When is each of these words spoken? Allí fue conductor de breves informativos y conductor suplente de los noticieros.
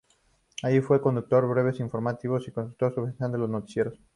Allí 0.63 0.81
fue 0.81 0.99
conductor 0.99 1.43
de 1.43 1.53
breves 1.53 1.79
informativos 1.79 2.47
y 2.47 2.51
conductor 2.51 2.91
suplente 2.91 3.27
de 3.27 3.37
los 3.37 3.47
noticieros. 3.51 3.99